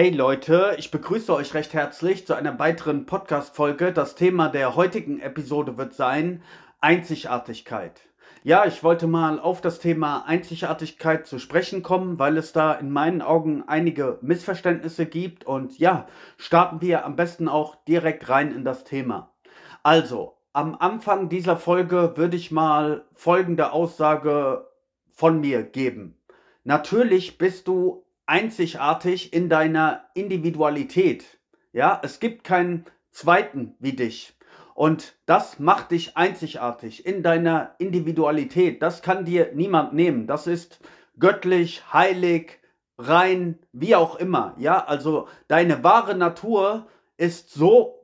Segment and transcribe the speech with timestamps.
[0.00, 3.92] Hey Leute, ich begrüße euch recht herzlich zu einer weiteren Podcast-Folge.
[3.92, 6.40] Das Thema der heutigen Episode wird sein
[6.80, 8.02] Einzigartigkeit.
[8.44, 12.92] Ja, ich wollte mal auf das Thema Einzigartigkeit zu sprechen kommen, weil es da in
[12.92, 15.44] meinen Augen einige Missverständnisse gibt.
[15.44, 19.34] Und ja, starten wir am besten auch direkt rein in das Thema.
[19.82, 24.68] Also, am Anfang dieser Folge würde ich mal folgende Aussage
[25.10, 26.16] von mir geben.
[26.62, 31.38] Natürlich bist du einzigartig in deiner Individualität.
[31.72, 34.36] Ja, es gibt keinen zweiten wie dich.
[34.74, 38.80] Und das macht dich einzigartig in deiner Individualität.
[38.82, 40.26] Das kann dir niemand nehmen.
[40.26, 40.78] Das ist
[41.18, 42.60] göttlich, heilig,
[42.96, 44.54] rein, wie auch immer.
[44.58, 47.97] Ja, also deine wahre Natur ist so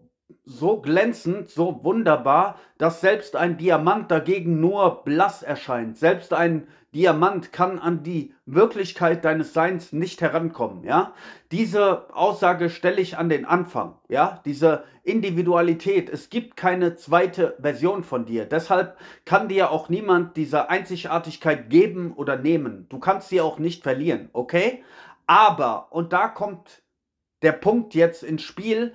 [0.45, 5.97] so glänzend, so wunderbar, dass selbst ein Diamant dagegen nur blass erscheint.
[5.97, 11.13] Selbst ein Diamant kann an die Wirklichkeit deines Seins nicht herankommen, ja?
[11.51, 14.41] Diese Aussage stelle ich an den Anfang, ja?
[14.45, 18.45] Diese Individualität, es gibt keine zweite Version von dir.
[18.45, 22.87] Deshalb kann dir auch niemand diese Einzigartigkeit geben oder nehmen.
[22.91, 24.85] Du kannst sie auch nicht verlieren, okay?
[25.27, 26.83] Aber, und da kommt
[27.43, 28.95] der Punkt jetzt ins Spiel,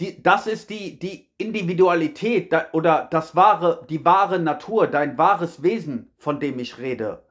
[0.00, 5.62] die, das ist die, die Individualität da, oder das wahre, die wahre Natur, dein wahres
[5.62, 7.24] Wesen, von dem ich rede.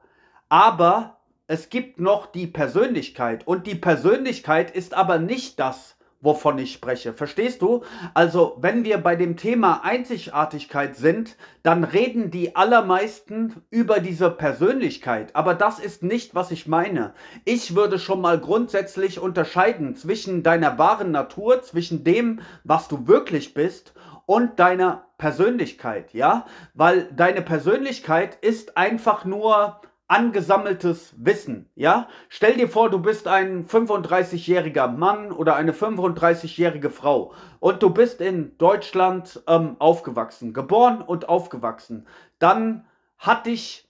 [0.48, 6.72] Aber es gibt noch die Persönlichkeit und die Persönlichkeit ist aber nicht das, wovon ich
[6.72, 7.12] spreche.
[7.12, 7.82] Verstehst du?
[8.14, 15.34] Also, wenn wir bei dem Thema Einzigartigkeit sind, dann reden die allermeisten über diese Persönlichkeit.
[15.34, 17.14] Aber das ist nicht, was ich meine.
[17.44, 23.54] Ich würde schon mal grundsätzlich unterscheiden zwischen deiner wahren Natur, zwischen dem, was du wirklich
[23.54, 23.92] bist
[24.26, 26.46] und deiner Persönlichkeit, ja?
[26.74, 32.08] Weil deine Persönlichkeit ist einfach nur angesammeltes Wissen, ja?
[32.28, 38.20] Stell dir vor, du bist ein 35-jähriger Mann oder eine 35-jährige Frau und du bist
[38.20, 42.06] in Deutschland ähm, aufgewachsen, geboren und aufgewachsen.
[42.38, 42.86] Dann
[43.18, 43.88] hat dich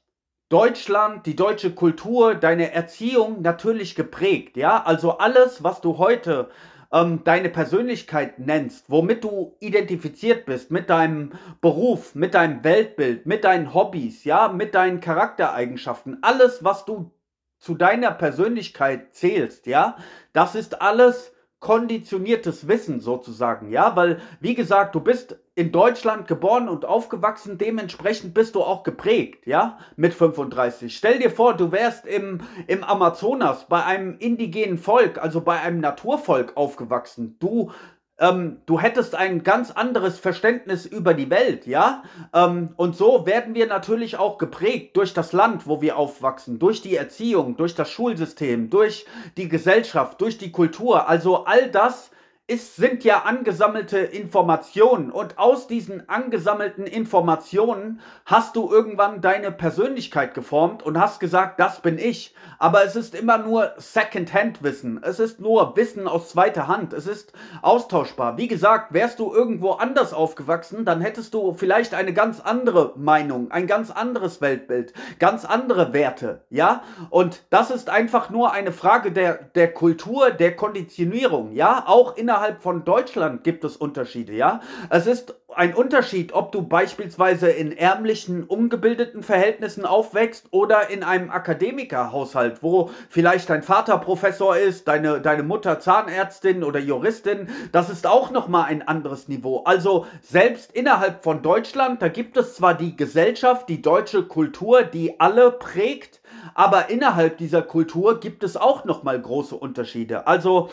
[0.48, 4.82] Deutschland, die deutsche Kultur, deine Erziehung natürlich geprägt, ja?
[4.82, 6.48] Also alles, was du heute
[6.92, 13.44] ähm, deine Persönlichkeit nennst, womit du identifiziert bist, mit deinem Beruf, mit deinem Weltbild, mit
[13.44, 17.12] deinen Hobbys, ja, mit deinen Charaktereigenschaften, alles, was du
[17.58, 19.96] zu deiner Persönlichkeit zählst, ja,
[20.32, 26.68] das ist alles konditioniertes Wissen sozusagen, ja, weil wie gesagt, du bist in Deutschland geboren
[26.68, 30.94] und aufgewachsen, dementsprechend bist du auch geprägt, ja, mit 35.
[30.94, 35.80] Stell dir vor, du wärst im, im Amazonas bei einem indigenen Volk, also bei einem
[35.80, 37.36] Naturvolk aufgewachsen.
[37.40, 37.72] Du
[38.18, 42.02] ähm, du hättest ein ganz anderes Verständnis über die Welt, ja?
[42.32, 46.80] Ähm, und so werden wir natürlich auch geprägt durch das Land, wo wir aufwachsen, durch
[46.80, 49.04] die Erziehung, durch das Schulsystem, durch
[49.36, 51.08] die Gesellschaft, durch die Kultur.
[51.08, 52.10] Also all das
[52.48, 60.32] es sind ja angesammelte Informationen und aus diesen angesammelten Informationen hast du irgendwann deine Persönlichkeit
[60.32, 62.36] geformt und hast gesagt, das bin ich.
[62.60, 65.00] Aber es ist immer nur Second-Hand-Wissen.
[65.02, 66.92] Es ist nur Wissen aus zweiter Hand.
[66.92, 68.36] Es ist austauschbar.
[68.36, 73.50] Wie gesagt, wärst du irgendwo anders aufgewachsen, dann hättest du vielleicht eine ganz andere Meinung,
[73.50, 76.44] ein ganz anderes Weltbild, ganz andere Werte.
[76.50, 76.84] Ja?
[77.10, 81.50] Und das ist einfach nur eine Frage der, der Kultur, der Konditionierung.
[81.50, 81.82] Ja?
[81.88, 84.60] Auch innerhalb innerhalb von Deutschland gibt es Unterschiede, ja.
[84.90, 91.30] Es ist ein Unterschied, ob du beispielsweise in ärmlichen, ungebildeten Verhältnissen aufwächst oder in einem
[91.30, 97.48] Akademikerhaushalt, wo vielleicht dein Vater Professor ist, deine, deine Mutter Zahnärztin oder Juristin.
[97.72, 99.62] Das ist auch nochmal ein anderes Niveau.
[99.64, 105.18] Also selbst innerhalb von Deutschland, da gibt es zwar die Gesellschaft, die deutsche Kultur, die
[105.20, 106.20] alle prägt,
[106.52, 110.26] aber innerhalb dieser Kultur gibt es auch nochmal große Unterschiede.
[110.26, 110.68] Also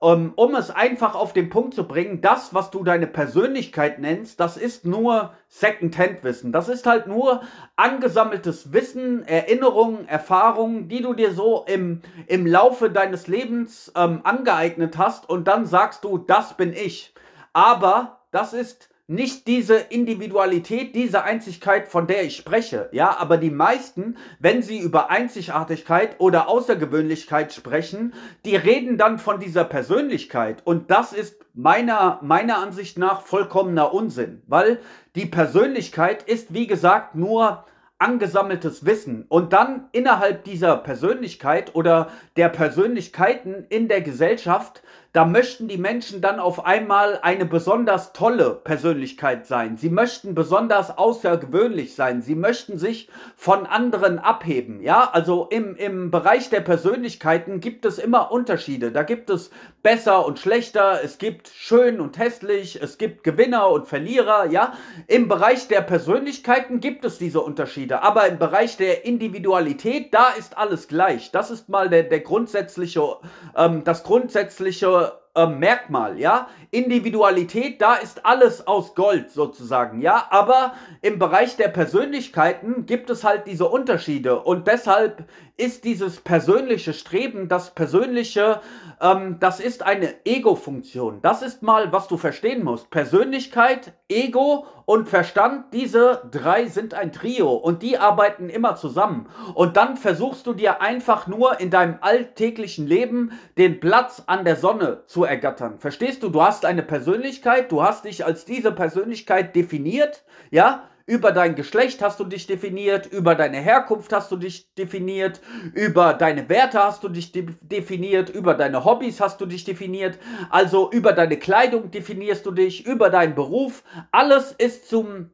[0.00, 4.00] um, ähm, um es einfach auf den Punkt zu bringen, das, was du deine Persönlichkeit
[4.00, 6.52] nennst, das ist nur Second-Hand-Wissen.
[6.52, 7.42] Das ist halt nur
[7.76, 14.98] angesammeltes Wissen, Erinnerungen, Erfahrungen, die du dir so im, im Laufe deines Lebens ähm, angeeignet
[14.98, 17.14] hast und dann sagst du, das bin ich.
[17.52, 22.88] Aber das ist nicht diese Individualität, diese Einzigkeit, von der ich spreche.
[22.92, 28.14] Ja, aber die meisten, wenn sie über Einzigartigkeit oder Außergewöhnlichkeit sprechen,
[28.44, 30.62] die reden dann von dieser Persönlichkeit.
[30.64, 34.78] Und das ist meiner, meiner Ansicht nach vollkommener Unsinn, weil
[35.16, 37.64] die Persönlichkeit ist, wie gesagt, nur
[37.98, 45.66] angesammeltes Wissen und dann innerhalb dieser Persönlichkeit oder der Persönlichkeiten in der Gesellschaft da möchten
[45.66, 49.76] die Menschen dann auf einmal eine besonders tolle Persönlichkeit sein.
[49.76, 52.22] Sie möchten besonders außergewöhnlich sein.
[52.22, 54.80] Sie möchten sich von anderen abheben.
[54.80, 58.92] Ja, also im, im Bereich der Persönlichkeiten gibt es immer Unterschiede.
[58.92, 59.50] Da gibt es
[59.82, 64.46] besser und schlechter, es gibt schön und hässlich, es gibt Gewinner und Verlierer.
[64.46, 64.74] Ja,
[65.08, 68.02] im Bereich der Persönlichkeiten gibt es diese Unterschiede.
[68.02, 71.32] Aber im Bereich der Individualität, da ist alles gleich.
[71.32, 73.16] Das ist mal der, der grundsätzliche,
[73.56, 76.48] ähm, das grundsätzliche but äh, Merkmal, ja.
[76.70, 80.26] Individualität, da ist alles aus Gold sozusagen, ja.
[80.30, 85.24] Aber im Bereich der Persönlichkeiten gibt es halt diese Unterschiede und deshalb
[85.60, 88.60] ist dieses persönliche Streben, das persönliche,
[89.00, 91.20] ähm, das ist eine Ego-Funktion.
[91.20, 92.90] Das ist mal, was du verstehen musst.
[92.90, 99.28] Persönlichkeit, Ego und Verstand, diese drei sind ein Trio und die arbeiten immer zusammen.
[99.54, 104.56] Und dann versuchst du dir einfach nur in deinem alltäglichen Leben den Platz an der
[104.56, 105.78] Sonne zu ergattern.
[105.78, 106.28] Verstehst du?
[106.28, 110.86] Du hast eine Persönlichkeit, du hast dich als diese Persönlichkeit definiert, ja?
[111.06, 115.40] Über dein Geschlecht hast du dich definiert, über deine Herkunft hast du dich definiert,
[115.74, 120.18] über deine Werte hast du dich de definiert, über deine Hobbys hast du dich definiert,
[120.50, 123.82] also über deine Kleidung definierst du dich, über deinen Beruf.
[124.12, 125.30] Alles ist zum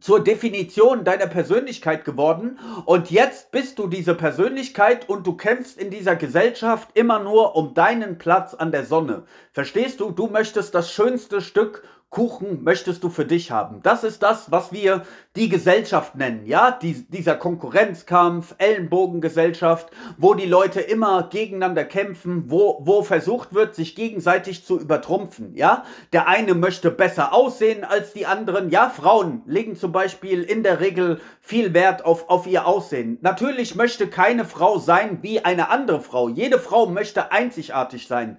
[0.00, 5.90] zur Definition deiner Persönlichkeit geworden und jetzt bist du diese Persönlichkeit und du kämpfst in
[5.90, 9.24] dieser Gesellschaft immer nur um deinen Platz an der Sonne.
[9.52, 10.10] Verstehst du?
[10.10, 13.84] Du möchtest das schönste Stück Kuchen möchtest du für dich haben.
[13.84, 15.04] Das ist das, was wir
[15.36, 16.72] die Gesellschaft nennen, ja?
[16.72, 23.94] Die, dieser Konkurrenzkampf, Ellenbogengesellschaft, wo die Leute immer gegeneinander kämpfen, wo, wo versucht wird, sich
[23.94, 25.84] gegenseitig zu übertrumpfen, ja?
[26.12, 28.90] Der eine möchte besser aussehen als die anderen, ja?
[28.90, 33.18] Frauen legen zum Beispiel in der Regel viel Wert auf, auf ihr Aussehen.
[33.20, 36.28] Natürlich möchte keine Frau sein wie eine andere Frau.
[36.28, 38.36] Jede Frau möchte einzigartig sein.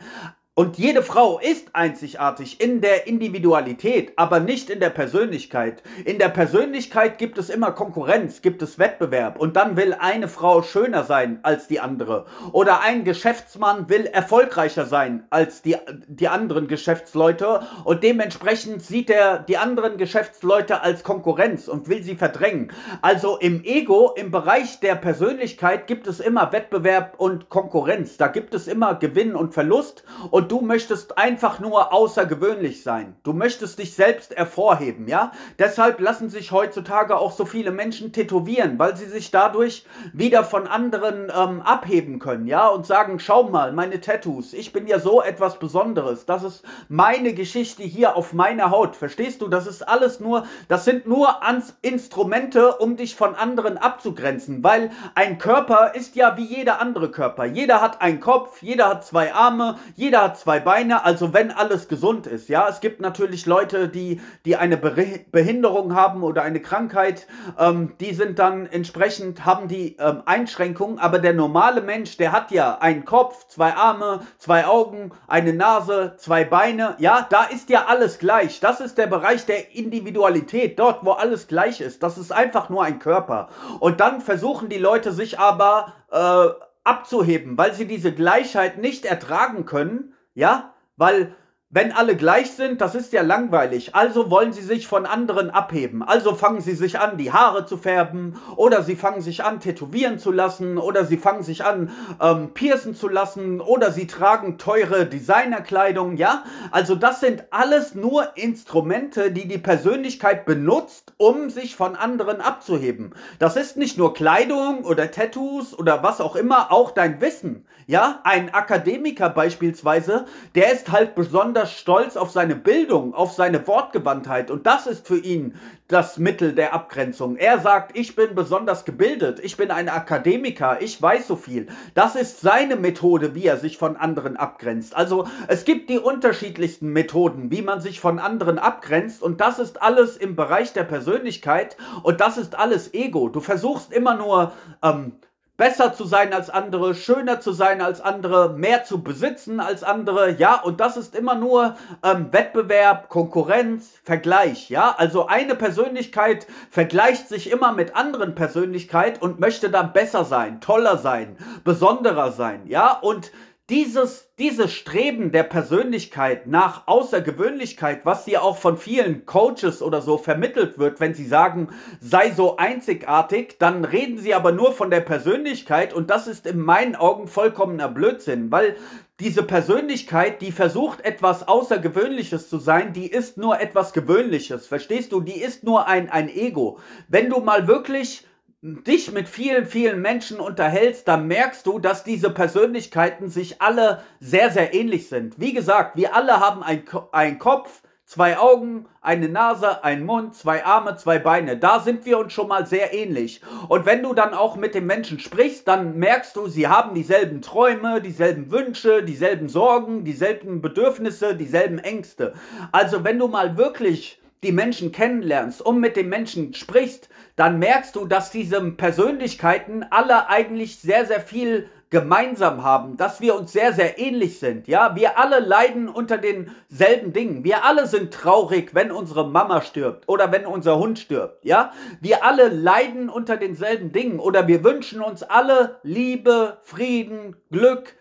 [0.62, 5.82] Und jede Frau ist einzigartig in der Individualität, aber nicht in der Persönlichkeit.
[6.06, 10.62] In der Persönlichkeit gibt es immer Konkurrenz, gibt es Wettbewerb und dann will eine Frau
[10.62, 12.28] schöner sein als die andere.
[12.52, 19.40] Oder ein Geschäftsmann will erfolgreicher sein als die, die anderen Geschäftsleute und dementsprechend sieht er
[19.40, 22.72] die anderen Geschäftsleute als Konkurrenz und will sie verdrängen.
[23.02, 28.18] Also im Ego, im Bereich der Persönlichkeit gibt es immer Wettbewerb und Konkurrenz.
[28.18, 33.16] Da gibt es immer Gewinn und Verlust und und du möchtest einfach nur außergewöhnlich sein.
[33.24, 35.32] Du möchtest dich selbst hervorheben, ja?
[35.58, 40.68] Deshalb lassen sich heutzutage auch so viele Menschen tätowieren, weil sie sich dadurch wieder von
[40.68, 42.68] anderen ähm, abheben können, ja?
[42.68, 46.26] Und sagen, schau mal, meine Tattoos, ich bin ja so etwas Besonderes.
[46.26, 48.96] Das ist meine Geschichte hier auf meiner Haut.
[48.96, 49.48] Verstehst du?
[49.48, 54.92] Das ist alles nur, das sind nur Ans Instrumente, um dich von anderen abzugrenzen, weil
[55.16, 57.46] ein Körper ist ja wie jeder andere Körper.
[57.46, 61.88] Jeder hat einen Kopf, jeder hat zwei Arme, jeder hat zwei Beine, also wenn alles
[61.88, 62.50] gesund ist.
[62.50, 68.14] Ja, es gibt natürlich Leute, die, die eine Behinderung haben oder eine Krankheit, ähm, die
[68.14, 73.06] sind dann entsprechend, haben die ähm, Einschränkungen, aber der normale Mensch, der hat ja einen
[73.06, 76.96] Kopf, zwei Arme, zwei Augen, eine Nase, zwei Beine.
[77.00, 78.60] Ja, da ist ja alles gleich.
[78.60, 82.04] Das ist der Bereich der Individualität, dort, wo alles gleich ist.
[82.04, 83.50] Das ist einfach nur ein Körper.
[83.80, 86.50] Und dann versuchen die Leute sich aber äh,
[86.84, 91.36] abzuheben, weil sie diese Gleichheit nicht ertragen können, ja, weil
[91.74, 93.96] wenn alle gleich sind, das ist ja langweilig.
[93.96, 96.04] Also wollen sie sich von anderen abheben.
[96.04, 98.36] Also fangen sie sich an, die Haare zu färben.
[98.58, 100.78] Oder sie fangen sich an, tätowieren zu lassen.
[100.78, 103.62] Oder sie fangen sich an, ähm, piercen zu lassen.
[103.62, 106.18] Oder sie tragen teure Designerkleidung.
[106.18, 112.42] Ja, also das sind alles nur Instrumente, die die Persönlichkeit benutzt, um sich von anderen
[112.42, 113.14] abzuheben.
[113.40, 117.66] Das ist nicht nur Kleidung oder Tattoos oder was auch immer, auch dein Wissen.
[117.88, 120.26] Ja, ein Akademiker beispielsweise,
[120.56, 125.06] der ist halt besonders besonders stolz auf seine Bildung, auf seine Wortgewandtheit und das ist
[125.08, 125.56] für ihn
[125.88, 127.36] das Mittel der Abgrenzung.
[127.36, 131.68] Er sagt, ich bin besonders gebildet, ich bin ein Akademiker, ich weiß so viel.
[131.94, 134.96] Das ist seine Methode, wie er sich von anderen abgrenzt.
[134.96, 139.82] Also es gibt die unterschiedlichsten Methoden, wie man sich von anderen abgrenzt und das ist
[139.82, 143.30] alles im Bereich der Persönlichkeit und das ist alles Ego.
[143.30, 145.14] Du versuchst immer nur ähm,
[145.62, 150.32] besser zu sein als andere, schöner zu sein als andere, mehr zu besitzen als andere,
[150.32, 157.30] ja, und das ist immer nur ähm, Wettbewerb, Konkurrenz, Vergleich, ja, also eine Persönlichkeit vergleicht
[157.30, 162.98] sich immer mit anderen Persönlichkeiten und möchte dann besser sein, toller sein, besonderer sein, ja,
[163.00, 163.32] und
[163.72, 170.18] dieses, dieses Streben der Persönlichkeit nach Außergewöhnlichkeit, was dir auch von vielen Coaches oder so
[170.18, 171.70] vermittelt wird, wenn sie sagen,
[172.02, 176.60] sei so einzigartig, dann reden sie aber nur von der Persönlichkeit und das ist in
[176.60, 178.76] meinen Augen vollkommener Blödsinn, weil
[179.22, 184.68] diese Persönlichkeit, die versucht etwas Außergewöhnliches zu sein, die ist nur etwas Gewöhnliches.
[184.68, 185.22] Verstehst du?
[185.22, 186.80] Die ist nur ein, ein Ego.
[187.08, 188.26] Wenn du mal wirklich
[188.64, 194.52] dich mit vielen, vielen Menschen unterhältst, dann merkst du, dass diese Persönlichkeiten sich alle sehr,
[194.52, 195.40] sehr ähnlich sind.
[195.40, 200.96] Wie gesagt, wir alle haben einen Kopf, zwei Augen, eine Nase, einen Mund, zwei Arme,
[200.98, 201.58] zwei Beine.
[201.58, 203.42] Da sind wir uns schon mal sehr ähnlich.
[203.68, 207.42] Und wenn du dann auch mit den Menschen sprichst, dann merkst du, sie haben dieselben
[207.42, 212.34] Träume, dieselben Wünsche, dieselben Sorgen, dieselben Bedürfnisse, dieselben Ängste.
[212.72, 217.96] Also wenn du mal wirklich die Menschen kennenlernst und mit den Menschen sprichst, dann merkst
[217.96, 223.74] du, dass diese Persönlichkeiten alle eigentlich sehr, sehr viel gemeinsam haben, dass wir uns sehr,
[223.74, 224.68] sehr ähnlich sind.
[224.68, 227.44] Ja, wir alle leiden unter denselben Dingen.
[227.44, 231.44] Wir alle sind traurig, wenn unsere Mama stirbt oder wenn unser Hund stirbt.
[231.44, 237.94] Ja, wir alle leiden unter denselben Dingen oder wir wünschen uns alle Liebe, Frieden, Glück,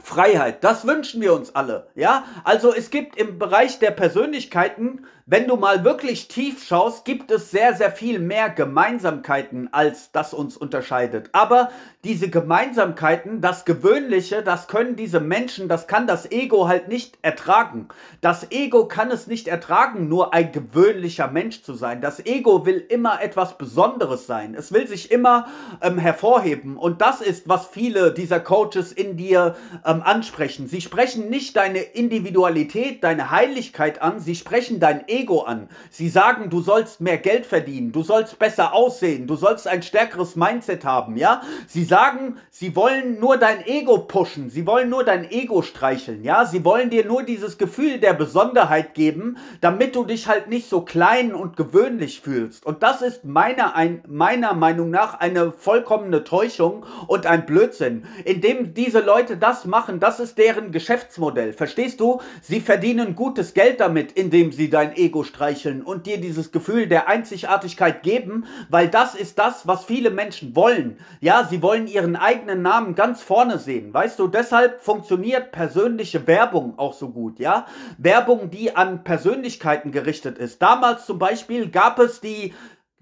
[0.00, 2.24] Freiheit, das wünschen wir uns alle, ja?
[2.44, 7.52] Also es gibt im Bereich der Persönlichkeiten, wenn du mal wirklich tief schaust, gibt es
[7.52, 11.30] sehr, sehr viel mehr Gemeinsamkeiten, als das uns unterscheidet.
[11.32, 11.70] Aber
[12.02, 17.86] diese Gemeinsamkeiten, das Gewöhnliche, das können diese Menschen, das kann das Ego halt nicht ertragen.
[18.20, 22.00] Das Ego kann es nicht ertragen, nur ein gewöhnlicher Mensch zu sein.
[22.00, 24.56] Das Ego will immer etwas Besonderes sein.
[24.56, 25.46] Es will sich immer
[25.80, 26.76] ähm, hervorheben.
[26.76, 30.66] Und das ist, was viele dieser Coaches in dir ähm, ansprechen.
[30.66, 35.68] Sie sprechen nicht deine Individualität, deine Heiligkeit an, sie sprechen dein Ego an.
[35.90, 40.36] Sie sagen, du sollst mehr Geld verdienen, du sollst besser aussehen, du sollst ein stärkeres
[40.36, 41.42] Mindset haben, ja?
[41.66, 46.44] Sie sagen, sie wollen nur dein Ego pushen, sie wollen nur dein Ego streicheln, ja?
[46.44, 50.82] Sie wollen dir nur dieses Gefühl der Besonderheit geben, damit du dich halt nicht so
[50.82, 52.64] klein und gewöhnlich fühlst.
[52.66, 58.04] Und das ist meiner, ein, meiner Meinung nach eine vollkommene Täuschung und ein Blödsinn.
[58.24, 61.54] Indem diese Leute das machen, das ist deren Geschäftsmodell.
[61.54, 62.20] Verstehst du?
[62.42, 67.08] Sie verdienen gutes Geld damit, indem sie dein Ego streicheln und dir dieses Gefühl der
[67.08, 70.98] Einzigartigkeit geben, weil das ist das, was viele Menschen wollen.
[71.20, 73.94] Ja, sie wollen ihren eigenen Namen ganz vorne sehen.
[73.94, 77.38] Weißt du, deshalb funktioniert persönliche Werbung auch so gut.
[77.38, 80.60] Ja, Werbung, die an Persönlichkeiten gerichtet ist.
[80.60, 82.52] Damals zum Beispiel gab es die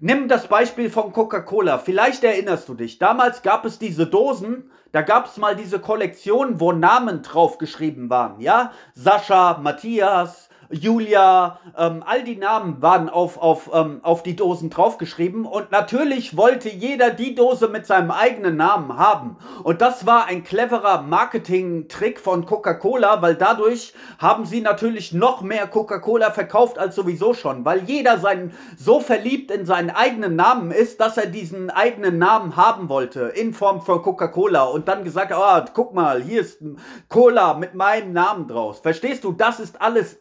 [0.03, 1.77] Nimm das Beispiel von Coca-Cola.
[1.77, 2.97] Vielleicht erinnerst du dich.
[2.97, 8.09] Damals gab es diese Dosen, da gab es mal diese Kollektion, wo Namen drauf geschrieben
[8.09, 8.41] waren.
[8.41, 14.69] Ja, Sascha, Matthias, Julia, ähm, all die Namen waren auf, auf, ähm, auf die Dosen
[14.69, 15.45] draufgeschrieben.
[15.45, 19.37] Und natürlich wollte jeder die Dose mit seinem eigenen Namen haben.
[19.63, 25.67] Und das war ein cleverer Marketing-Trick von Coca-Cola, weil dadurch haben sie natürlich noch mehr
[25.67, 31.01] Coca-Cola verkauft als sowieso schon, weil jeder sein, so verliebt in seinen eigenen Namen ist,
[31.01, 33.21] dass er diesen eigenen Namen haben wollte.
[33.35, 34.63] In Form von Coca-Cola.
[34.63, 36.61] Und dann gesagt, oh, guck mal, hier ist
[37.09, 38.79] Cola mit meinem Namen draus.
[38.79, 40.17] Verstehst du, das ist alles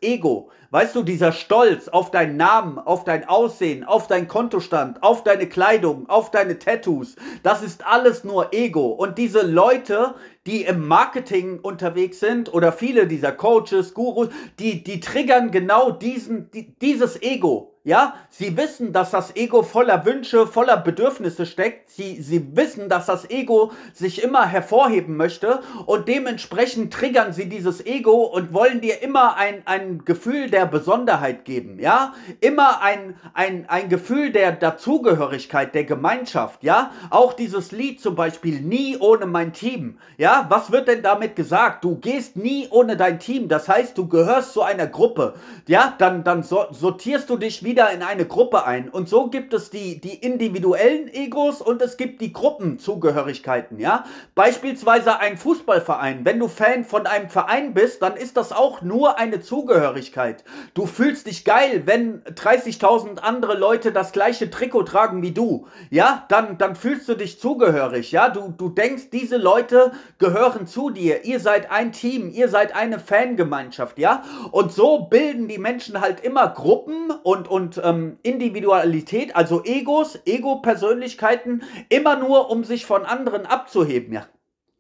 [0.71, 5.49] Weißt du, dieser Stolz auf deinen Namen, auf dein Aussehen, auf deinen Kontostand, auf deine
[5.49, 8.87] Kleidung, auf deine Tattoos, das ist alles nur Ego.
[8.89, 10.15] Und diese Leute,
[10.47, 14.29] die im Marketing unterwegs sind oder viele dieser Coaches, Gurus,
[14.59, 17.70] die, die triggern genau diesen, die, dieses Ego.
[17.83, 21.89] Ja, sie wissen, dass das Ego voller Wünsche, voller Bedürfnisse steckt.
[21.89, 27.87] Sie, sie wissen, dass das Ego sich immer hervorheben möchte und dementsprechend triggern sie dieses
[27.87, 31.79] Ego und wollen dir immer ein, ein Gefühl der Besonderheit geben.
[31.79, 36.63] Ja, immer ein, ein, ein Gefühl der Dazugehörigkeit, der Gemeinschaft.
[36.63, 39.97] Ja, auch dieses Lied zum Beispiel, nie ohne mein Team.
[40.19, 41.83] Ja, was wird denn damit gesagt?
[41.83, 43.49] Du gehst nie ohne dein Team.
[43.49, 45.33] Das heißt, du gehörst zu einer Gruppe.
[45.67, 48.89] Ja, dann, dann sortierst du dich wie wieder in eine Gruppe ein.
[48.89, 54.03] Und so gibt es die, die individuellen Egos und es gibt die Gruppenzugehörigkeiten, ja.
[54.35, 56.25] Beispielsweise ein Fußballverein.
[56.25, 60.43] Wenn du Fan von einem Verein bist, dann ist das auch nur eine Zugehörigkeit.
[60.75, 66.25] Du fühlst dich geil, wenn 30.000 andere Leute das gleiche Trikot tragen wie du, ja.
[66.29, 68.31] Dann, dann fühlst du dich zugehörig, ja.
[68.31, 71.25] Du, du denkst, diese Leute gehören zu dir.
[71.25, 74.25] Ihr seid ein Team, ihr seid eine Fangemeinschaft, ja.
[74.51, 80.19] Und so bilden die Menschen halt immer Gruppen und, und und ähm, Individualität, also Egos,
[80.25, 84.15] Ego-Persönlichkeiten, immer nur um sich von anderen abzuheben.
[84.15, 84.27] Ja.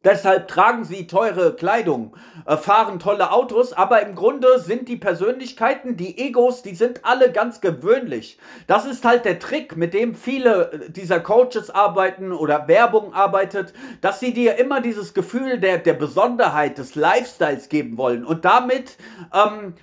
[0.03, 5.99] Deshalb tragen sie teure Kleidung, äh, fahren tolle Autos, aber im Grunde sind die Persönlichkeiten,
[5.99, 8.39] die Egos, die sind alle ganz gewöhnlich.
[8.67, 13.75] Das ist halt der Trick, mit dem viele äh, dieser Coaches arbeiten oder Werbung arbeitet,
[14.01, 18.97] dass sie dir immer dieses Gefühl der, der Besonderheit, des Lifestyles geben wollen und damit
[19.35, 19.75] ähm,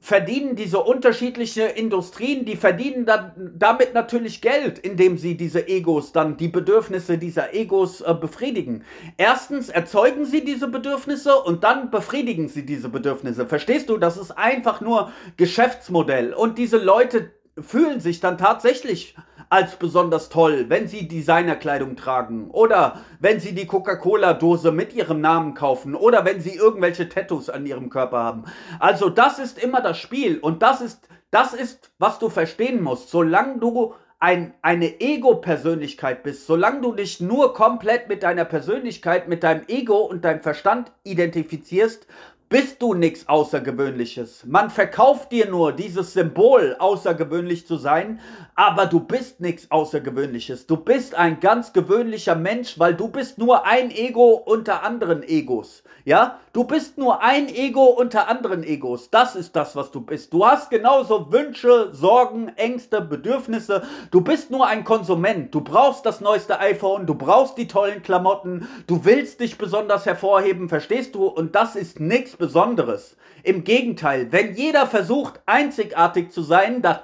[0.00, 6.36] verdienen diese unterschiedlichen Industrien, die verdienen dann damit natürlich Geld, indem sie diese Egos dann,
[6.36, 8.84] die Bedürfnisse dieser Egos äh, befriedigen.
[9.16, 13.46] Erstens erzeugen sie diese Bedürfnisse und dann befriedigen sie diese Bedürfnisse.
[13.46, 13.98] Verstehst du?
[13.98, 16.32] Das ist einfach nur Geschäftsmodell.
[16.32, 19.14] Und diese Leute fühlen sich dann tatsächlich
[19.50, 25.54] als besonders toll, wenn sie Designerkleidung tragen oder wenn sie die Coca-Cola-Dose mit ihrem Namen
[25.54, 28.44] kaufen oder wenn sie irgendwelche Tattoos an ihrem Körper haben.
[28.78, 33.10] Also das ist immer das Spiel und das ist, das ist, was du verstehen musst.
[33.10, 39.42] Solange du ein, eine Ego-Persönlichkeit bist, solange du dich nur komplett mit deiner Persönlichkeit, mit
[39.42, 42.06] deinem Ego und deinem Verstand identifizierst,
[42.50, 44.44] bist du nichts Außergewöhnliches.
[44.44, 48.18] Man verkauft dir nur dieses Symbol, außergewöhnlich zu sein,
[48.56, 50.66] aber du bist nichts Außergewöhnliches.
[50.66, 55.84] Du bist ein ganz gewöhnlicher Mensch, weil du bist nur ein Ego unter anderen Egos.
[56.04, 59.10] Ja, du bist nur ein Ego unter anderen Egos.
[59.10, 60.32] Das ist das, was du bist.
[60.32, 63.82] Du hast genauso Wünsche, Sorgen, Ängste, Bedürfnisse.
[64.10, 65.54] Du bist nur ein Konsument.
[65.54, 70.68] Du brauchst das neueste iPhone, du brauchst die tollen Klamotten, du willst dich besonders hervorheben,
[70.68, 71.26] verstehst du?
[71.26, 73.16] Und das ist nichts Besonderes.
[73.44, 76.98] Im Gegenteil, wenn jeder versucht, einzigartig zu sein, dann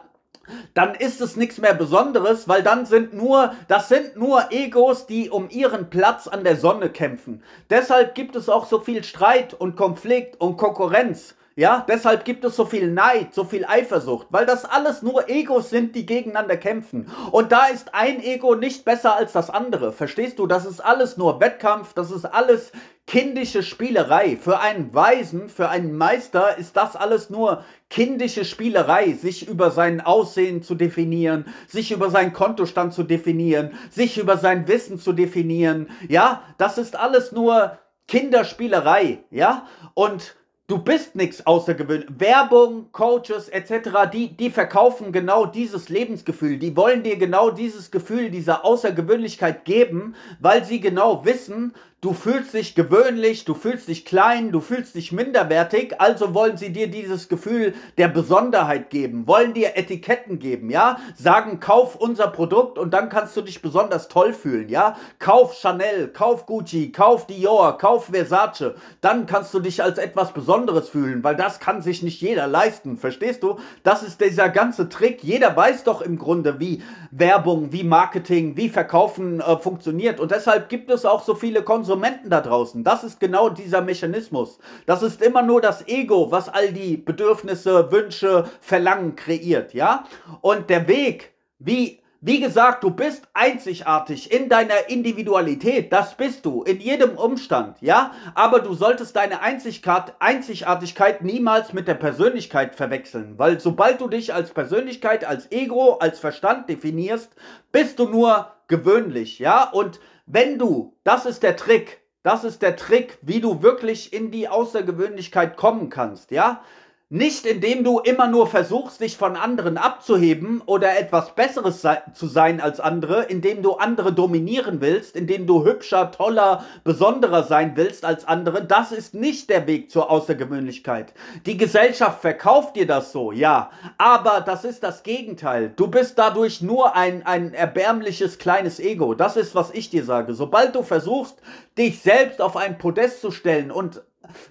[0.75, 5.29] dann ist es nichts mehr Besonderes, weil dann sind nur, das sind nur Egos, die
[5.31, 7.43] um ihren Platz an der Sonne kämpfen.
[7.71, 11.35] Deshalb gibt es auch so viel Streit und Konflikt und Konkurrenz.
[11.59, 15.71] Ja, deshalb gibt es so viel Neid, so viel Eifersucht, weil das alles nur Egos
[15.71, 17.11] sind, die gegeneinander kämpfen.
[17.31, 19.95] Und da ist ein Ego nicht besser als das andere.
[19.95, 20.47] Verstehst du?
[20.47, 22.73] Das ist alles nur Wettkampf, das ist alles
[23.07, 24.37] kindische Spielerei.
[24.37, 30.01] Für einen Weisen, für einen Meister ist das alles nur kindische Spielerei, sich über sein
[30.01, 35.89] Aussehen zu definieren, sich über seinen Kontostand zu definieren, sich über sein Wissen zu definieren.
[36.09, 39.21] Ja, das ist alles nur Kinderspielerei.
[39.31, 40.37] Ja, und
[40.69, 42.09] Du bist nichts außergewöhnlich.
[42.19, 46.59] Werbung, Coaches etc., die, die verkaufen genau dieses Lebensgefühl.
[46.59, 51.73] Die wollen dir genau dieses Gefühl dieser Außergewöhnlichkeit geben, weil sie genau wissen,
[52.07, 56.73] du fühlst dich gewöhnlich, du fühlst dich klein, du fühlst dich minderwertig, also wollen sie
[56.73, 60.99] dir dieses Gefühl der Besonderheit geben, wollen dir Etiketten geben, ja?
[61.17, 64.97] Sagen, kauf unser Produkt und dann kannst du dich besonders toll fühlen, ja?
[65.19, 70.89] Kauf Chanel, kauf Gucci, kauf Dior, kauf Versace, dann kannst du dich als etwas Besonderes
[70.89, 73.59] fühlen, weil das kann sich nicht jeder leisten, verstehst du?
[73.83, 75.25] Das ist dieser ganze Trick.
[75.25, 80.69] Jeder weiß doch im Grunde, wie Werbung, wie Marketing, wie Verkaufen äh, funktioniert und deshalb
[80.69, 82.85] gibt es auch so viele Konsumenten Konsumenten da draußen.
[82.85, 84.59] Das ist genau dieser Mechanismus.
[84.85, 90.05] Das ist immer nur das Ego, was all die Bedürfnisse, Wünsche, Verlangen kreiert, ja?
[90.43, 96.63] Und der Weg, wie wie gesagt, du bist einzigartig in deiner Individualität, das bist du,
[96.63, 98.13] in jedem Umstand, ja?
[98.35, 104.51] Aber du solltest deine Einzigartigkeit niemals mit der Persönlichkeit verwechseln, weil sobald du dich als
[104.51, 107.35] Persönlichkeit, als Ego, als Verstand definierst,
[107.71, 109.71] bist du nur gewöhnlich, ja?
[109.71, 114.31] Und wenn du, das ist der Trick, das ist der Trick, wie du wirklich in
[114.31, 116.63] die Außergewöhnlichkeit kommen kannst, ja?
[117.09, 122.27] Nicht indem du immer nur versuchst, dich von anderen abzuheben oder etwas Besseres sei zu
[122.27, 128.05] sein als andere, indem du andere dominieren willst, indem du hübscher, toller, besonderer sein willst
[128.05, 128.65] als andere.
[128.65, 131.15] Das ist nicht der Weg zur Außergewöhnlichkeit.
[131.47, 133.71] Die Gesellschaft verkauft dir das so, ja.
[133.99, 135.73] Aber das ist das Gegenteil.
[135.77, 139.15] Du bist dadurch nur ein, ein erbärmliches kleines Ego.
[139.15, 140.35] Das ist, was ich dir sage.
[140.35, 141.41] Sobald du versuchst,
[141.79, 144.03] dich selbst auf ein Podest zu stellen und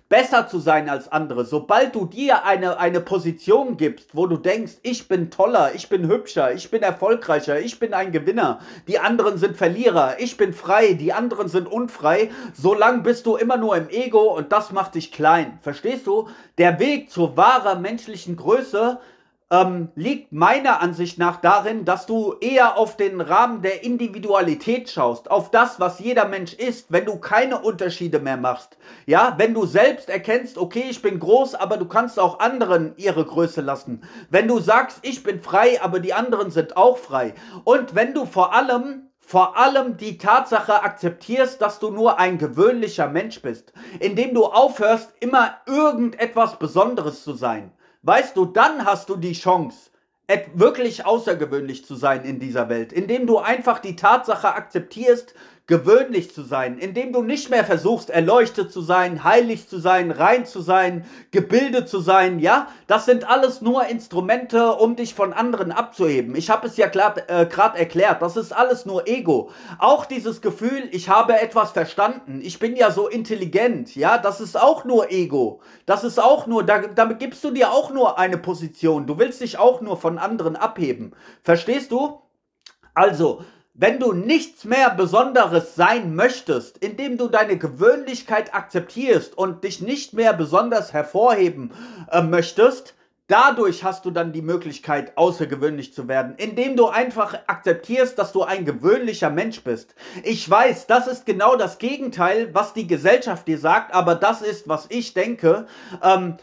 [0.09, 4.73] besser zu sein als andere, sobald du dir eine, eine Position gibst, wo du denkst,
[4.83, 9.37] ich bin toller, ich bin hübscher, ich bin erfolgreicher, ich bin ein Gewinner, die anderen
[9.37, 13.89] sind Verlierer, ich bin frei, die anderen sind unfrei, solange bist du immer nur im
[13.89, 15.59] Ego und das macht dich klein.
[15.61, 16.29] Verstehst du?
[16.57, 18.99] Der Weg zur wahrer menschlichen Größe
[19.51, 25.29] ähm, liegt meiner Ansicht nach darin, dass du eher auf den Rahmen der Individualität schaust,
[25.29, 28.77] auf das, was jeder Mensch ist, wenn du keine Unterschiede mehr machst.
[29.05, 33.23] Ja, wenn du selbst erkennst, okay, ich bin groß, aber du kannst auch anderen ihre
[33.23, 34.01] Größe lassen.
[34.29, 37.35] Wenn du sagst, ich bin frei, aber die anderen sind auch frei.
[37.63, 43.07] Und wenn du vor allem vor allem die Tatsache akzeptierst, dass du nur ein gewöhnlicher
[43.07, 47.71] Mensch bist, indem du aufhörst, immer irgendetwas Besonderes zu sein.
[48.07, 49.89] Weißt du, dann hast du die Chance,
[50.53, 55.33] wirklich außergewöhnlich zu sein in dieser Welt, indem du einfach die Tatsache akzeptierst,
[55.67, 60.45] gewöhnlich zu sein, indem du nicht mehr versuchst, erleuchtet zu sein, heilig zu sein, rein
[60.45, 65.71] zu sein, gebildet zu sein, ja, das sind alles nur Instrumente, um dich von anderen
[65.71, 66.35] abzuheben.
[66.35, 67.47] Ich habe es ja gerade äh,
[67.79, 69.49] erklärt, das ist alles nur Ego.
[69.79, 74.59] Auch dieses Gefühl, ich habe etwas verstanden, ich bin ja so intelligent, ja, das ist
[74.59, 75.61] auch nur Ego.
[75.87, 79.07] Das ist auch nur, da, damit gibst du dir auch nur eine Position.
[79.07, 81.15] Du willst dich auch nur von anderen abheben.
[81.43, 82.21] Verstehst du?
[82.93, 83.43] Also,
[83.77, 90.13] wenn du nichts mehr Besonderes sein möchtest, indem du deine Gewöhnlichkeit akzeptierst und dich nicht
[90.13, 91.71] mehr besonders hervorheben
[92.09, 92.95] äh, möchtest,
[93.27, 98.43] dadurch hast du dann die Möglichkeit, außergewöhnlich zu werden, indem du einfach akzeptierst, dass du
[98.43, 99.93] ein gewöhnlicher Mensch bist.
[100.23, 104.69] Ich weiß, das ist genau das Gegenteil, was die Gesellschaft dir sagt, aber das ist,
[104.69, 105.67] was ich denke.
[106.01, 106.37] Ähm,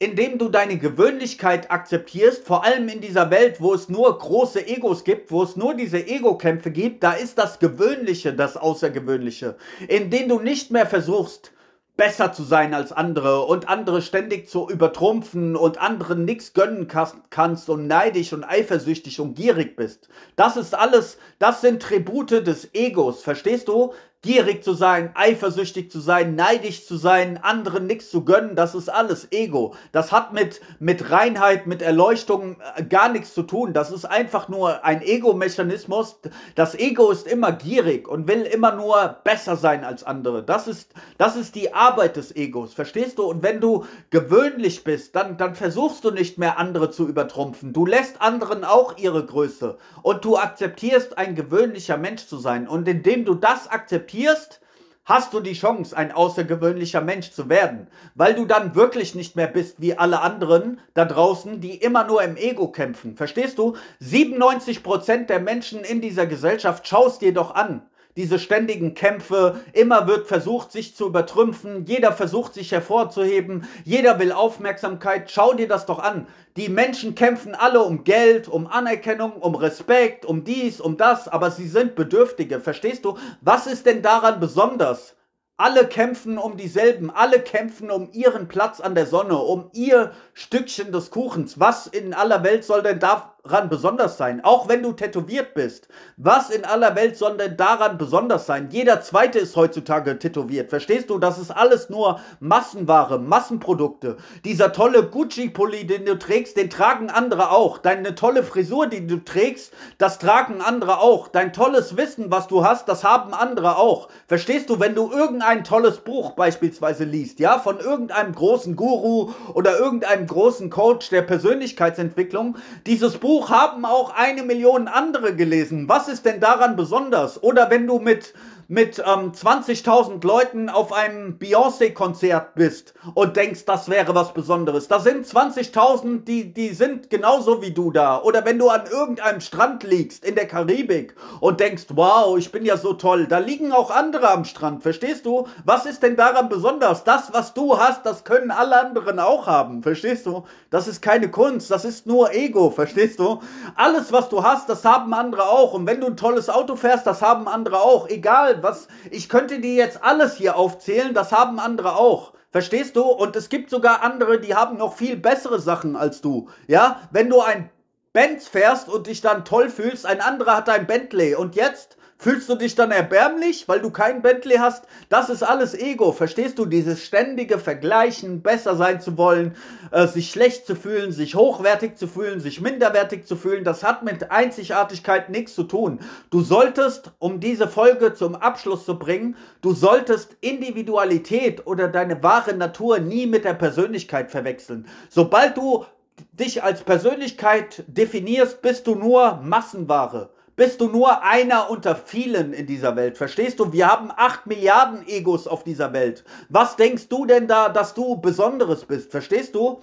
[0.00, 5.02] indem du deine Gewöhnlichkeit akzeptierst, vor allem in dieser Welt, wo es nur große Egos
[5.02, 9.56] gibt, wo es nur diese Ego-Kämpfe gibt, da ist das Gewöhnliche das Außergewöhnliche,
[9.88, 11.52] indem du nicht mehr versuchst,
[11.96, 17.68] besser zu sein als andere und andere ständig zu übertrumpfen und anderen nichts gönnen kannst
[17.68, 20.08] und neidisch und eifersüchtig und gierig bist.
[20.36, 23.94] Das ist alles, das sind Tribute des Egos, verstehst du?
[24.22, 28.88] Gierig zu sein, eifersüchtig zu sein, neidisch zu sein, anderen nichts zu gönnen, das ist
[28.88, 29.76] alles Ego.
[29.92, 33.72] Das hat mit, mit Reinheit, mit Erleuchtung äh, gar nichts zu tun.
[33.72, 36.18] Das ist einfach nur ein Ego-Mechanismus.
[36.56, 40.42] Das Ego ist immer gierig und will immer nur besser sein als andere.
[40.42, 43.24] Das ist, das ist die Arbeit des Egos, verstehst du?
[43.24, 47.72] Und wenn du gewöhnlich bist, dann, dann versuchst du nicht mehr andere zu übertrumpfen.
[47.72, 52.66] Du lässt anderen auch ihre Größe und du akzeptierst ein gewöhnlicher Mensch zu sein.
[52.66, 54.60] Und indem du das akzeptierst, akzeptierst,
[55.04, 59.46] hast du die Chance, ein außergewöhnlicher Mensch zu werden, weil du dann wirklich nicht mehr
[59.46, 63.16] bist wie alle anderen da draußen, die immer nur im Ego kämpfen.
[63.16, 63.76] Verstehst du?
[64.02, 67.82] 97% der Menschen in dieser Gesellschaft, schaust dir doch an
[68.16, 74.32] diese ständigen Kämpfe, immer wird versucht, sich zu übertrümpfen, jeder versucht, sich hervorzuheben, jeder will
[74.32, 76.26] Aufmerksamkeit, schau dir das doch an.
[76.56, 81.50] Die Menschen kämpfen alle um Geld, um Anerkennung, um Respekt, um dies, um das, aber
[81.50, 83.16] sie sind Bedürftige, verstehst du?
[83.40, 85.14] Was ist denn daran besonders?
[85.60, 90.92] Alle kämpfen um dieselben, alle kämpfen um ihren Platz an der Sonne, um ihr Stückchen
[90.92, 91.58] des Kuchens.
[91.58, 93.00] Was in aller Welt soll denn
[93.48, 94.44] daran besonders sein?
[94.44, 95.88] Auch wenn du tätowiert bist.
[96.16, 98.68] Was in aller Welt soll denn daran besonders sein?
[98.70, 100.70] Jeder zweite ist heutzutage tätowiert.
[100.70, 101.18] Verstehst du?
[101.18, 104.16] Das ist alles nur Massenware, Massenprodukte.
[104.44, 107.78] Dieser tolle Gucci-Pulli, den du trägst, den tragen andere auch.
[107.78, 111.28] Deine tolle Frisur, die du trägst, das tragen andere auch.
[111.28, 114.08] Dein tolles Wissen, was du hast, das haben andere auch.
[114.26, 114.78] Verstehst du?
[114.78, 120.26] Wenn du irgendein irgendein tolles Buch beispielsweise liest, ja, von irgendeinem großen Guru oder irgendeinem
[120.26, 122.56] großen Coach der Persönlichkeitsentwicklung,
[122.86, 125.88] dieses Buch haben auch eine Million andere gelesen.
[125.88, 127.42] Was ist denn daran besonders?
[127.42, 128.34] Oder wenn du mit
[128.70, 134.88] mit ähm, 20.000 Leuten auf einem Beyoncé-Konzert bist und denkst, das wäre was Besonderes.
[134.88, 138.20] Da sind 20.000, die, die sind genauso wie du da.
[138.20, 142.66] Oder wenn du an irgendeinem Strand liegst in der Karibik und denkst, wow, ich bin
[142.66, 143.26] ja so toll.
[143.26, 145.48] Da liegen auch andere am Strand, verstehst du?
[145.64, 147.04] Was ist denn daran besonders?
[147.04, 150.44] Das, was du hast, das können alle anderen auch haben, verstehst du?
[150.68, 153.40] Das ist keine Kunst, das ist nur Ego, verstehst du?
[153.76, 155.72] Alles, was du hast, das haben andere auch.
[155.72, 158.10] Und wenn du ein tolles Auto fährst, das haben andere auch.
[158.10, 162.32] Egal, was, ich könnte dir jetzt alles hier aufzählen, das haben andere auch.
[162.50, 163.02] Verstehst du?
[163.02, 166.48] Und es gibt sogar andere, die haben noch viel bessere Sachen als du.
[166.66, 167.02] Ja?
[167.10, 167.70] Wenn du ein
[168.14, 171.34] Benz fährst und dich dann toll fühlst, ein anderer hat ein Bentley.
[171.34, 171.97] Und jetzt?
[172.20, 174.86] Fühlst du dich dann erbärmlich, weil du kein Bentley hast?
[175.08, 176.10] Das ist alles Ego.
[176.10, 176.66] Verstehst du?
[176.66, 179.54] Dieses ständige Vergleichen, besser sein zu wollen,
[179.92, 184.02] äh, sich schlecht zu fühlen, sich hochwertig zu fühlen, sich minderwertig zu fühlen, das hat
[184.02, 186.00] mit Einzigartigkeit nichts zu tun.
[186.30, 192.54] Du solltest, um diese Folge zum Abschluss zu bringen, du solltest Individualität oder deine wahre
[192.54, 194.88] Natur nie mit der Persönlichkeit verwechseln.
[195.08, 195.84] Sobald du
[196.32, 202.66] dich als Persönlichkeit definierst, bist du nur Massenware bist du nur einer unter vielen in
[202.66, 203.16] dieser Welt.
[203.16, 203.72] Verstehst du?
[203.72, 206.24] Wir haben acht Milliarden Egos auf dieser Welt.
[206.48, 209.12] Was denkst du denn da, dass du Besonderes bist?
[209.12, 209.80] Verstehst du?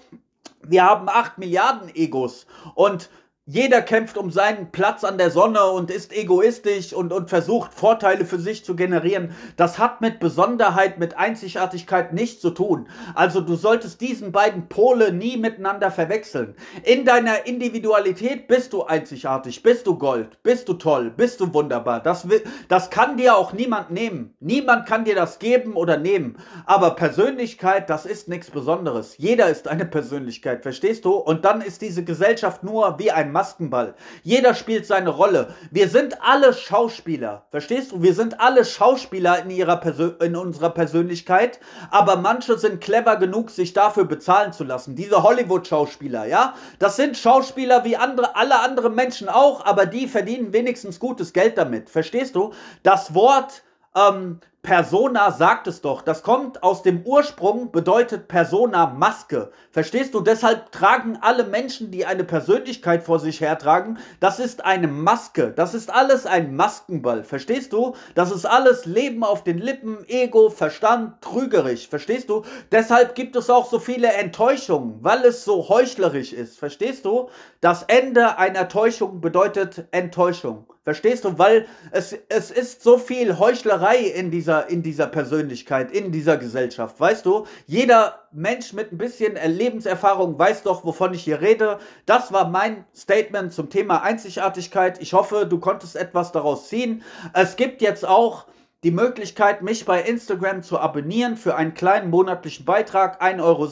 [0.67, 2.45] Wir haben acht Milliarden Egos.
[2.73, 3.09] Und
[3.47, 8.25] jeder kämpft um seinen Platz an der Sonne und ist egoistisch und, und versucht Vorteile
[8.25, 9.36] für sich zu generieren.
[9.55, 12.88] Das hat mit Besonderheit, mit Einzigartigkeit nichts zu tun.
[13.13, 16.55] Also du solltest diesen beiden Pole nie miteinander verwechseln.
[16.81, 22.01] In deiner Individualität bist du einzigartig, bist du Gold, bist du toll, bist du wunderbar.
[22.01, 22.27] Das,
[22.67, 24.34] das kann dir auch niemand nehmen.
[24.39, 26.38] Niemand kann dir das geben oder nehmen.
[26.65, 29.19] Aber Persönlichkeit, das ist nichts Besonderes.
[29.19, 31.12] Jeder ist eine Persönlichkeit, verstehst du?
[31.12, 33.95] Und dann ist diese Gesellschaft nur wie ein Maskenball.
[34.23, 35.53] Jeder spielt seine Rolle.
[35.69, 37.45] Wir sind alle Schauspieler.
[37.51, 38.01] Verstehst du?
[38.01, 41.59] Wir sind alle Schauspieler in, ihrer Persön in unserer Persönlichkeit.
[41.91, 44.95] Aber manche sind clever genug, sich dafür bezahlen zu lassen.
[44.95, 46.55] Diese Hollywood-Schauspieler, ja?
[46.79, 51.57] Das sind Schauspieler wie andere, alle anderen Menschen auch, aber die verdienen wenigstens gutes Geld
[51.57, 51.89] damit.
[51.89, 52.53] Verstehst du?
[52.83, 53.63] Das Wort
[53.95, 56.01] ähm, Persona sagt es doch.
[56.01, 59.51] Das kommt aus dem Ursprung, bedeutet Persona Maske.
[59.69, 60.21] Verstehst du?
[60.21, 65.51] Deshalb tragen alle Menschen, die eine Persönlichkeit vor sich hertragen, das ist eine Maske.
[65.51, 67.23] Das ist alles ein Maskenball.
[67.23, 67.93] Verstehst du?
[68.15, 71.88] Das ist alles Leben auf den Lippen, Ego, Verstand, trügerisch.
[71.88, 72.41] Verstehst du?
[72.71, 76.58] Deshalb gibt es auch so viele Enttäuschungen, weil es so heuchlerisch ist.
[76.58, 77.30] Verstehst du?
[77.62, 80.65] Das Ende einer Täuschung bedeutet Enttäuschung.
[80.86, 81.39] Verstehst du?
[81.39, 86.99] Weil es, es ist so viel Heuchlerei in dieser, in dieser Persönlichkeit, in dieser Gesellschaft.
[86.99, 87.45] Weißt du?
[87.67, 91.79] Jeder Mensch mit ein bisschen Lebenserfahrung weiß doch, wovon ich hier rede.
[92.05, 95.01] Das war mein Statement zum Thema Einzigartigkeit.
[95.01, 97.03] Ich hoffe, du konntest etwas daraus ziehen.
[97.33, 98.45] Es gibt jetzt auch
[98.83, 103.67] die Möglichkeit, mich bei Instagram zu abonnieren für einen kleinen monatlichen Beitrag, 1,70 Euro.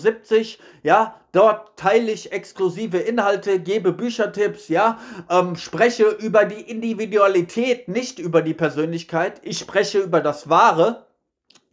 [0.82, 8.20] Ja, dort teile ich exklusive Inhalte, gebe Büchertipps, ja, ähm, spreche über die Individualität, nicht
[8.20, 9.42] über die Persönlichkeit.
[9.44, 11.08] Ich spreche über das Wahre.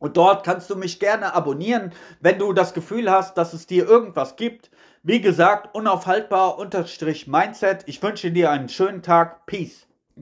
[0.00, 3.86] Und dort kannst du mich gerne abonnieren, wenn du das Gefühl hast, dass es dir
[3.86, 4.70] irgendwas gibt.
[5.02, 7.82] Wie gesagt, unaufhaltbar unterstrich Mindset.
[7.86, 9.44] Ich wünsche dir einen schönen Tag.
[9.44, 9.89] Peace.